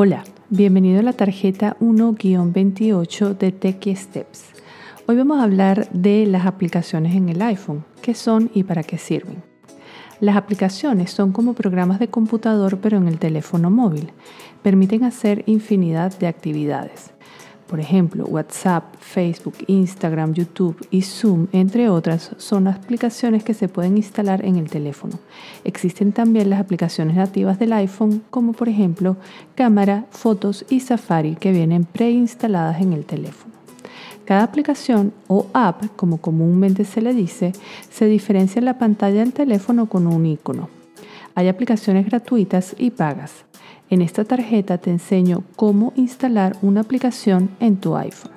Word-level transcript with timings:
Hola, 0.00 0.22
bienvenido 0.48 1.00
a 1.00 1.02
la 1.02 1.12
tarjeta 1.12 1.76
1-28 1.80 3.36
de 3.36 3.50
Techie 3.50 3.96
Steps. 3.96 4.44
Hoy 5.08 5.16
vamos 5.16 5.40
a 5.40 5.42
hablar 5.42 5.90
de 5.90 6.24
las 6.24 6.46
aplicaciones 6.46 7.16
en 7.16 7.28
el 7.28 7.42
iPhone, 7.42 7.84
qué 8.00 8.14
son 8.14 8.48
y 8.54 8.62
para 8.62 8.84
qué 8.84 8.96
sirven. 8.96 9.42
Las 10.20 10.36
aplicaciones 10.36 11.10
son 11.10 11.32
como 11.32 11.54
programas 11.54 11.98
de 11.98 12.06
computador 12.06 12.78
pero 12.80 12.96
en 12.96 13.08
el 13.08 13.18
teléfono 13.18 13.70
móvil. 13.70 14.12
Permiten 14.62 15.02
hacer 15.02 15.42
infinidad 15.46 16.16
de 16.16 16.28
actividades. 16.28 17.10
Por 17.68 17.80
ejemplo, 17.80 18.24
WhatsApp, 18.24 18.94
Facebook, 18.98 19.54
Instagram, 19.66 20.32
YouTube 20.32 20.86
y 20.90 21.02
Zoom, 21.02 21.48
entre 21.52 21.90
otras, 21.90 22.30
son 22.38 22.66
aplicaciones 22.66 23.44
que 23.44 23.52
se 23.52 23.68
pueden 23.68 23.98
instalar 23.98 24.42
en 24.42 24.56
el 24.56 24.70
teléfono. 24.70 25.18
Existen 25.64 26.12
también 26.12 26.48
las 26.48 26.60
aplicaciones 26.60 27.16
nativas 27.16 27.58
del 27.58 27.74
iPhone, 27.74 28.22
como 28.30 28.54
por 28.54 28.70
ejemplo 28.70 29.18
Cámara, 29.54 30.06
Fotos 30.10 30.64
y 30.70 30.80
Safari, 30.80 31.36
que 31.36 31.52
vienen 31.52 31.84
preinstaladas 31.84 32.80
en 32.80 32.94
el 32.94 33.04
teléfono. 33.04 33.52
Cada 34.24 34.44
aplicación 34.44 35.12
o 35.26 35.46
app, 35.52 35.84
como 35.94 36.18
comúnmente 36.18 36.86
se 36.86 37.02
le 37.02 37.12
dice, 37.12 37.52
se 37.90 38.06
diferencia 38.06 38.60
en 38.60 38.64
la 38.64 38.78
pantalla 38.78 39.20
del 39.20 39.34
teléfono 39.34 39.86
con 39.86 40.06
un 40.06 40.24
icono. 40.24 40.70
Hay 41.34 41.48
aplicaciones 41.48 42.06
gratuitas 42.06 42.74
y 42.78 42.90
pagas. 42.90 43.47
En 43.90 44.02
esta 44.02 44.24
tarjeta 44.24 44.76
te 44.76 44.90
enseño 44.90 45.44
cómo 45.56 45.94
instalar 45.96 46.56
una 46.60 46.82
aplicación 46.82 47.48
en 47.58 47.78
tu 47.78 47.96
iPhone. 47.96 48.32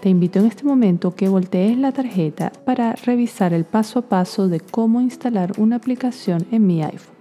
Te 0.00 0.08
invito 0.08 0.40
en 0.40 0.46
este 0.46 0.64
momento 0.64 1.14
que 1.14 1.28
voltees 1.28 1.78
la 1.78 1.92
tarjeta 1.92 2.50
para 2.64 2.92
revisar 2.92 3.54
el 3.54 3.64
paso 3.64 4.00
a 4.00 4.02
paso 4.02 4.48
de 4.48 4.58
cómo 4.58 5.00
instalar 5.00 5.52
una 5.58 5.76
aplicación 5.76 6.46
en 6.50 6.66
mi 6.66 6.82
iPhone. 6.82 7.14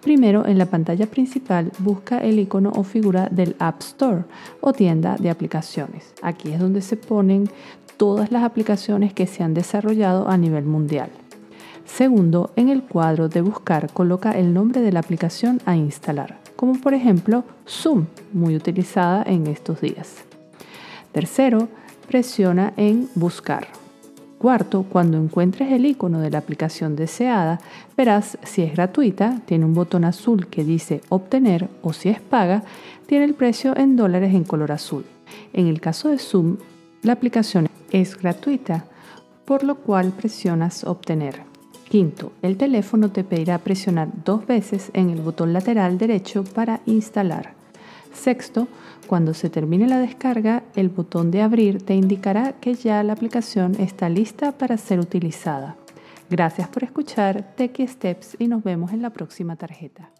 Primero, 0.00 0.46
en 0.46 0.56
la 0.56 0.64
pantalla 0.64 1.06
principal, 1.06 1.70
busca 1.80 2.18
el 2.18 2.38
icono 2.38 2.72
o 2.74 2.82
figura 2.82 3.28
del 3.30 3.54
App 3.58 3.82
Store 3.82 4.24
o 4.62 4.72
tienda 4.72 5.16
de 5.16 5.28
aplicaciones. 5.28 6.14
Aquí 6.22 6.50
es 6.50 6.58
donde 6.58 6.80
se 6.80 6.96
ponen 6.96 7.50
todas 7.98 8.32
las 8.32 8.42
aplicaciones 8.42 9.12
que 9.12 9.26
se 9.26 9.42
han 9.42 9.52
desarrollado 9.52 10.26
a 10.28 10.38
nivel 10.38 10.64
mundial. 10.64 11.10
Segundo, 12.00 12.50
en 12.56 12.70
el 12.70 12.82
cuadro 12.82 13.28
de 13.28 13.42
buscar 13.42 13.92
coloca 13.92 14.32
el 14.32 14.54
nombre 14.54 14.80
de 14.80 14.90
la 14.90 15.00
aplicación 15.00 15.60
a 15.66 15.76
instalar 15.76 16.40
como 16.56 16.74
por 16.78 16.92
ejemplo 16.92 17.44
Zoom, 17.66 18.04
muy 18.34 18.54
utilizada 18.54 19.22
en 19.26 19.46
estos 19.46 19.80
días. 19.80 20.24
Tercero, 21.10 21.68
presiona 22.06 22.74
en 22.78 23.08
Buscar. 23.14 23.68
Cuarto, 24.38 24.82
cuando 24.82 25.16
encuentres 25.16 25.72
el 25.72 25.86
icono 25.86 26.20
de 26.20 26.30
la 26.30 26.36
aplicación 26.36 26.96
deseada, 26.96 27.60
verás 27.96 28.36
si 28.44 28.60
es 28.60 28.74
gratuita, 28.74 29.40
tiene 29.46 29.64
un 29.64 29.72
botón 29.72 30.04
azul 30.04 30.48
que 30.48 30.64
dice 30.64 31.00
Obtener 31.08 31.68
o 31.80 31.94
si 31.94 32.10
es 32.10 32.20
paga, 32.20 32.62
tiene 33.06 33.24
el 33.24 33.32
precio 33.32 33.74
en 33.74 33.96
dólares 33.96 34.34
en 34.34 34.44
color 34.44 34.72
azul. 34.72 35.04
En 35.54 35.66
el 35.66 35.80
caso 35.80 36.10
de 36.10 36.18
Zoom, 36.18 36.56
la 37.02 37.12
aplicación 37.12 37.68
es 37.90 38.18
gratuita, 38.18 38.84
por 39.46 39.64
lo 39.64 39.76
cual 39.76 40.12
presionas 40.12 40.84
Obtener. 40.84 41.49
Quinto, 41.90 42.30
el 42.40 42.56
teléfono 42.56 43.10
te 43.10 43.24
pedirá 43.24 43.58
presionar 43.58 44.10
dos 44.24 44.46
veces 44.46 44.92
en 44.94 45.10
el 45.10 45.20
botón 45.22 45.52
lateral 45.52 45.98
derecho 45.98 46.44
para 46.44 46.82
instalar. 46.86 47.54
Sexto, 48.14 48.68
cuando 49.08 49.34
se 49.34 49.50
termine 49.50 49.88
la 49.88 49.98
descarga, 49.98 50.62
el 50.76 50.88
botón 50.88 51.32
de 51.32 51.42
abrir 51.42 51.82
te 51.82 51.96
indicará 51.96 52.52
que 52.60 52.74
ya 52.74 53.02
la 53.02 53.14
aplicación 53.14 53.74
está 53.80 54.08
lista 54.08 54.52
para 54.52 54.76
ser 54.76 55.00
utilizada. 55.00 55.74
Gracias 56.30 56.68
por 56.68 56.84
escuchar 56.84 57.56
Techie 57.56 57.88
Steps 57.88 58.36
y 58.38 58.46
nos 58.46 58.62
vemos 58.62 58.92
en 58.92 59.02
la 59.02 59.10
próxima 59.10 59.56
tarjeta. 59.56 60.12